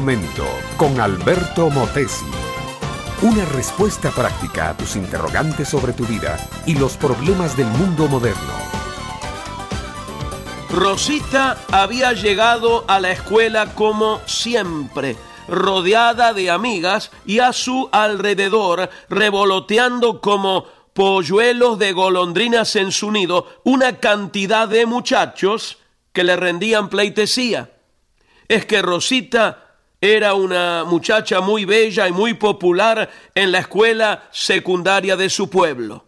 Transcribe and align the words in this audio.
momento 0.00 0.46
con 0.78 0.98
Alberto 0.98 1.68
Motesi. 1.68 2.24
Una 3.20 3.44
respuesta 3.44 4.10
práctica 4.10 4.70
a 4.70 4.74
tus 4.74 4.96
interrogantes 4.96 5.68
sobre 5.68 5.92
tu 5.92 6.06
vida 6.06 6.38
y 6.64 6.74
los 6.74 6.96
problemas 6.96 7.54
del 7.54 7.66
mundo 7.66 8.08
moderno. 8.08 8.54
Rosita 10.70 11.58
había 11.70 12.14
llegado 12.14 12.86
a 12.88 12.98
la 12.98 13.10
escuela 13.10 13.74
como 13.74 14.22
siempre, 14.24 15.16
rodeada 15.48 16.32
de 16.32 16.50
amigas 16.50 17.10
y 17.26 17.40
a 17.40 17.52
su 17.52 17.90
alrededor 17.92 18.88
revoloteando 19.10 20.22
como 20.22 20.64
polluelos 20.94 21.78
de 21.78 21.92
golondrinas 21.92 22.74
en 22.74 22.90
su 22.90 23.10
nido 23.10 23.60
una 23.64 23.98
cantidad 23.98 24.66
de 24.66 24.86
muchachos 24.86 25.76
que 26.14 26.24
le 26.24 26.36
rendían 26.36 26.88
pleitesía. 26.88 27.72
Es 28.48 28.64
que 28.64 28.80
Rosita 28.80 29.66
era 30.00 30.34
una 30.34 30.84
muchacha 30.84 31.40
muy 31.40 31.64
bella 31.64 32.08
y 32.08 32.12
muy 32.12 32.34
popular 32.34 33.10
en 33.34 33.52
la 33.52 33.58
escuela 33.58 34.28
secundaria 34.30 35.16
de 35.16 35.28
su 35.28 35.50
pueblo. 35.50 36.06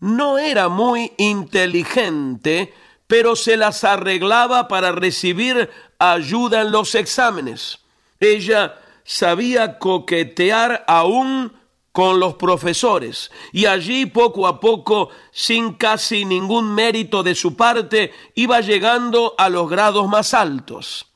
No 0.00 0.38
era 0.38 0.68
muy 0.68 1.12
inteligente, 1.16 2.74
pero 3.06 3.36
se 3.36 3.56
las 3.56 3.84
arreglaba 3.84 4.68
para 4.68 4.92
recibir 4.92 5.70
ayuda 5.98 6.62
en 6.62 6.72
los 6.72 6.94
exámenes. 6.94 7.78
Ella 8.20 8.78
sabía 9.04 9.78
coquetear 9.78 10.84
aún 10.86 11.52
con 11.92 12.18
los 12.20 12.34
profesores 12.34 13.30
y 13.52 13.66
allí 13.66 14.06
poco 14.06 14.46
a 14.46 14.60
poco, 14.60 15.10
sin 15.30 15.74
casi 15.74 16.24
ningún 16.24 16.74
mérito 16.74 17.22
de 17.22 17.34
su 17.34 17.54
parte, 17.54 18.12
iba 18.34 18.60
llegando 18.60 19.34
a 19.38 19.48
los 19.48 19.68
grados 19.70 20.08
más 20.08 20.34
altos. 20.34 21.06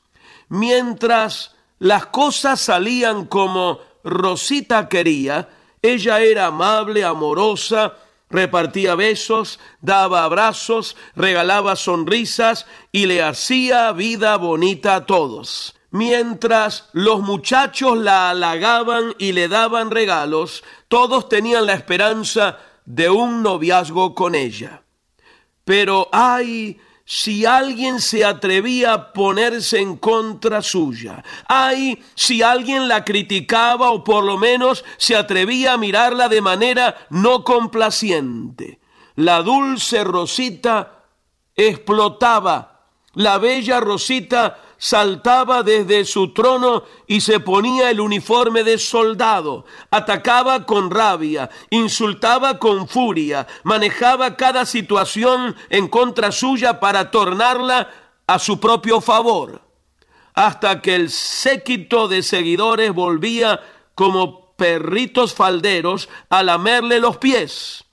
Mientras 0.49 1.56
las 1.79 2.07
cosas 2.07 2.59
salían 2.59 3.25
como 3.25 3.79
Rosita 4.03 4.89
quería, 4.89 5.49
ella 5.81 6.19
era 6.21 6.47
amable, 6.47 7.03
amorosa, 7.03 7.95
repartía 8.29 8.95
besos, 8.95 9.59
daba 9.81 10.23
abrazos, 10.23 10.95
regalaba 11.15 11.75
sonrisas 11.75 12.65
y 12.91 13.05
le 13.05 13.21
hacía 13.21 13.91
vida 13.91 14.37
bonita 14.37 14.95
a 14.95 15.05
todos. 15.05 15.75
Mientras 15.91 16.89
los 16.93 17.21
muchachos 17.21 17.97
la 17.97 18.29
halagaban 18.29 19.15
y 19.17 19.31
le 19.31 19.47
daban 19.47 19.91
regalos, 19.91 20.63
todos 20.87 21.29
tenían 21.29 21.65
la 21.65 21.73
esperanza 21.73 22.59
de 22.85 23.09
un 23.09 23.41
noviazgo 23.41 24.13
con 24.13 24.35
ella. 24.35 24.83
Pero 25.63 26.09
ay, 26.11 26.79
si 27.09 27.45
alguien 27.45 28.01
se 28.01 28.25
atrevía 28.25 28.91
a 28.91 29.13
ponerse 29.13 29.79
en 29.79 29.95
contra 29.95 30.61
suya. 30.61 31.23
Ay, 31.47 32.03
si 32.15 32.41
alguien 32.41 32.89
la 32.89 33.05
criticaba 33.05 33.91
o 33.91 34.03
por 34.03 34.25
lo 34.25 34.37
menos 34.37 34.83
se 34.97 35.15
atrevía 35.15 35.73
a 35.73 35.77
mirarla 35.77 36.27
de 36.27 36.41
manera 36.41 37.07
no 37.09 37.45
complaciente. 37.45 38.81
La 39.15 39.41
dulce 39.41 40.03
Rosita 40.03 41.05
explotaba. 41.55 42.89
La 43.13 43.37
bella 43.37 43.79
Rosita 43.79 44.66
saltaba 44.77 45.63
desde 45.63 46.05
su 46.05 46.33
trono 46.33 46.83
y 47.07 47.21
se 47.21 47.39
ponía 47.39 47.89
el 47.89 47.99
uniforme 47.99 48.63
de 48.63 48.77
soldado, 48.77 49.65
atacaba 49.89 50.65
con 50.65 50.91
rabia, 50.91 51.49
insultaba 51.69 52.59
con 52.59 52.87
furia, 52.87 53.47
manejaba 53.63 54.35
cada 54.35 54.65
situación 54.65 55.55
en 55.69 55.87
contra 55.87 56.31
suya 56.31 56.79
para 56.79 57.11
tornarla 57.11 57.89
a 58.27 58.39
su 58.39 58.59
propio 58.59 59.01
favor, 59.01 59.61
hasta 60.33 60.81
que 60.81 60.95
el 60.95 61.09
séquito 61.09 62.07
de 62.07 62.21
seguidores 62.21 62.93
volvía 62.93 63.61
como 63.95 64.53
perritos 64.55 65.33
falderos 65.33 66.09
a 66.29 66.43
lamerle 66.43 66.99
los 66.99 67.17
pies. 67.17 67.85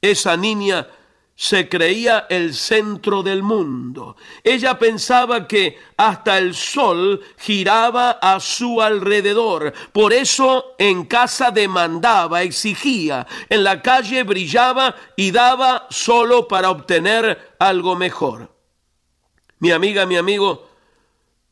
Esa 0.00 0.36
niña 0.36 0.88
se 1.34 1.68
creía 1.68 2.26
el 2.28 2.54
centro 2.54 3.22
del 3.22 3.42
mundo. 3.42 4.16
Ella 4.44 4.78
pensaba 4.78 5.48
que 5.48 5.78
hasta 5.96 6.38
el 6.38 6.54
sol 6.54 7.20
giraba 7.38 8.12
a 8.12 8.38
su 8.38 8.80
alrededor. 8.80 9.72
Por 9.92 10.12
eso 10.12 10.74
en 10.78 11.04
casa 11.04 11.50
demandaba, 11.50 12.42
exigía, 12.42 13.26
en 13.48 13.64
la 13.64 13.82
calle 13.82 14.22
brillaba 14.24 14.94
y 15.16 15.30
daba 15.30 15.86
solo 15.90 16.46
para 16.46 16.70
obtener 16.70 17.54
algo 17.58 17.96
mejor. 17.96 18.54
Mi 19.58 19.70
amiga, 19.70 20.06
mi 20.06 20.16
amigo, 20.16 20.68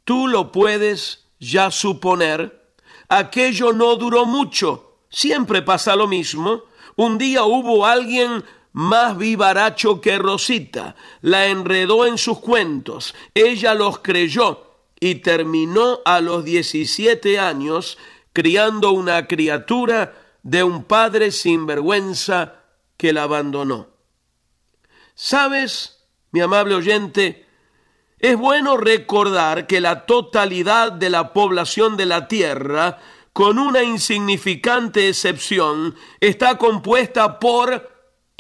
tú 0.05 0.29
lo 0.29 0.53
puedes 0.53 1.27
ya 1.39 1.71
suponer. 1.71 2.75
Aquello 3.09 3.73
no 3.73 3.97
duró 3.97 4.27
mucho. 4.27 4.99
Siempre 5.09 5.63
pasa 5.63 5.97
lo 5.97 6.07
mismo. 6.07 6.63
Un 6.97 7.19
día 7.19 7.45
hubo 7.45 7.87
alguien 7.87 8.45
más 8.73 9.17
vivaracho 9.19 10.01
que 10.01 10.19
Rosita, 10.19 10.95
la 11.23 11.47
enredó 11.47 12.07
en 12.07 12.19
sus 12.19 12.39
cuentos, 12.39 13.15
ella 13.35 13.75
los 13.75 13.99
creyó 13.99 14.67
y 15.01 15.17
terminó 15.17 16.01
a 16.05 16.21
los 16.21 16.45
17 16.45 17.39
años 17.39 17.99
criando 18.33 18.93
una 18.93 19.27
criatura 19.27 20.15
de 20.43 20.63
un 20.63 20.85
padre 20.85 21.31
sin 21.31 21.67
vergüenza 21.67 22.65
que 22.97 23.13
la 23.13 23.25
abandonó. 23.25 23.89
¿Sabes, 25.15 26.05
mi 26.31 26.41
amable 26.41 26.75
oyente? 26.75 27.47
Es 28.19 28.37
bueno 28.37 28.77
recordar 28.77 29.67
que 29.67 29.81
la 29.81 30.05
totalidad 30.05 30.93
de 30.93 31.11
la 31.11 31.33
población 31.33 31.97
de 31.97 32.07
la 32.07 32.29
Tierra, 32.29 32.99
con 33.33 33.59
una 33.59 33.83
insignificante 33.83 35.09
excepción, 35.09 35.95
está 36.21 36.59
compuesta 36.59 37.39
por 37.39 37.90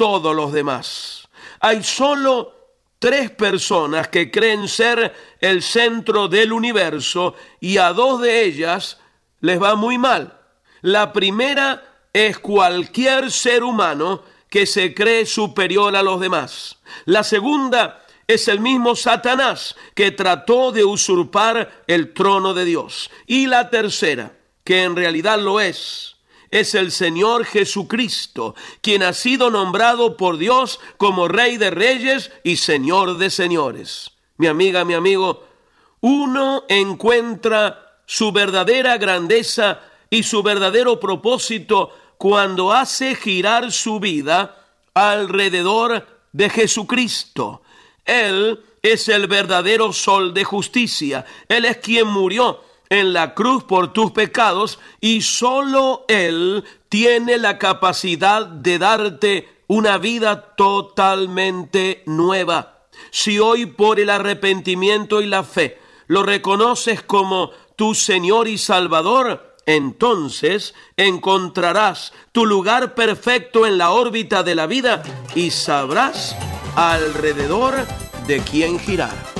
todos 0.00 0.34
los 0.34 0.50
demás. 0.50 1.28
Hay 1.60 1.82
solo 1.82 2.54
tres 2.98 3.32
personas 3.32 4.08
que 4.08 4.30
creen 4.30 4.66
ser 4.66 5.14
el 5.42 5.62
centro 5.62 6.26
del 6.26 6.54
universo 6.54 7.34
y 7.60 7.76
a 7.76 7.92
dos 7.92 8.22
de 8.22 8.44
ellas 8.44 8.96
les 9.40 9.62
va 9.62 9.74
muy 9.74 9.98
mal. 9.98 10.38
La 10.80 11.12
primera 11.12 11.84
es 12.14 12.38
cualquier 12.38 13.30
ser 13.30 13.62
humano 13.62 14.22
que 14.48 14.64
se 14.64 14.94
cree 14.94 15.26
superior 15.26 15.94
a 15.94 16.02
los 16.02 16.18
demás. 16.18 16.78
La 17.04 17.22
segunda 17.22 18.02
es 18.26 18.48
el 18.48 18.58
mismo 18.60 18.96
Satanás 18.96 19.76
que 19.94 20.12
trató 20.12 20.72
de 20.72 20.82
usurpar 20.82 21.84
el 21.86 22.14
trono 22.14 22.54
de 22.54 22.64
Dios. 22.64 23.10
Y 23.26 23.48
la 23.48 23.68
tercera, 23.68 24.32
que 24.64 24.82
en 24.82 24.96
realidad 24.96 25.38
lo 25.38 25.60
es, 25.60 26.16
es 26.50 26.74
el 26.74 26.90
Señor 26.90 27.44
Jesucristo, 27.44 28.54
quien 28.80 29.02
ha 29.02 29.12
sido 29.12 29.50
nombrado 29.50 30.16
por 30.16 30.36
Dios 30.36 30.80
como 30.96 31.28
Rey 31.28 31.56
de 31.56 31.70
Reyes 31.70 32.32
y 32.42 32.56
Señor 32.56 33.18
de 33.18 33.30
Señores. 33.30 34.12
Mi 34.36 34.46
amiga, 34.46 34.84
mi 34.84 34.94
amigo, 34.94 35.44
uno 36.00 36.64
encuentra 36.68 37.98
su 38.06 38.32
verdadera 38.32 38.98
grandeza 38.98 39.80
y 40.08 40.24
su 40.24 40.42
verdadero 40.42 40.98
propósito 40.98 41.94
cuando 42.18 42.72
hace 42.72 43.14
girar 43.14 43.70
su 43.70 44.00
vida 44.00 44.56
alrededor 44.94 46.06
de 46.32 46.50
Jesucristo. 46.50 47.62
Él 48.04 48.64
es 48.82 49.08
el 49.08 49.26
verdadero 49.26 49.92
sol 49.92 50.34
de 50.34 50.44
justicia. 50.44 51.24
Él 51.48 51.64
es 51.64 51.76
quien 51.76 52.08
murió 52.08 52.60
en 52.90 53.12
la 53.12 53.34
cruz 53.34 53.64
por 53.64 53.92
tus 53.92 54.10
pecados 54.10 54.78
y 55.00 55.22
solo 55.22 56.04
Él 56.08 56.64
tiene 56.88 57.38
la 57.38 57.56
capacidad 57.56 58.44
de 58.44 58.78
darte 58.78 59.48
una 59.68 59.96
vida 59.98 60.54
totalmente 60.56 62.02
nueva. 62.04 62.80
Si 63.12 63.38
hoy 63.38 63.66
por 63.66 64.00
el 64.00 64.10
arrepentimiento 64.10 65.22
y 65.22 65.26
la 65.26 65.44
fe 65.44 65.78
lo 66.08 66.24
reconoces 66.24 67.02
como 67.02 67.52
tu 67.76 67.94
Señor 67.94 68.48
y 68.48 68.58
Salvador, 68.58 69.56
entonces 69.66 70.74
encontrarás 70.96 72.12
tu 72.32 72.44
lugar 72.44 72.96
perfecto 72.96 73.64
en 73.64 73.78
la 73.78 73.90
órbita 73.90 74.42
de 74.42 74.56
la 74.56 74.66
vida 74.66 75.02
y 75.36 75.52
sabrás 75.52 76.36
alrededor 76.74 77.86
de 78.26 78.40
quién 78.40 78.80
girar. 78.80 79.39